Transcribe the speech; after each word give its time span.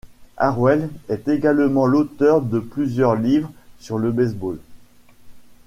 Harwell 0.39 0.89
est 1.09 1.27
également 1.27 1.85
l'auteur 1.85 2.41
de 2.41 2.57
plusieurs 2.57 3.13
livres 3.13 3.51
sur 3.77 3.99
le 3.99 4.11
baseball. 4.11 4.57